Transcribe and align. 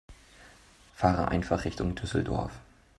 Fahre 0.95 1.27
einfach 1.27 1.63
Richtung 1.63 1.93
Düsseldorf 1.93 2.51